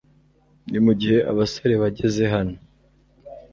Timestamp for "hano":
2.33-2.55